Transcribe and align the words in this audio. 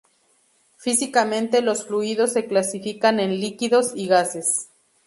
Físicamente 0.77 1.61
los 1.61 1.85
fluidos 1.85 2.31
se 2.33 2.47
clasifican 2.47 3.19
en 3.19 3.39
líquidos 3.39 3.91
y 3.93 4.07
gases. 4.07 4.67